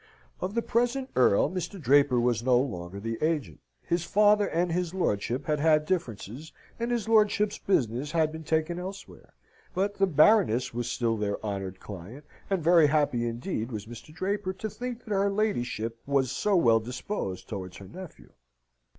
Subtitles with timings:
[0.39, 1.79] Of the present Earl Mr.
[1.79, 6.89] Draper was no longer the agent: his father and his lordship had had differences, and
[6.89, 9.35] his lordship's business had been taken elsewhere:
[9.75, 14.11] but the Baroness was still their honoured client, and very happy indeed was Mr.
[14.11, 18.31] Draper to think that her ladyship was so well disposed towards her nephew.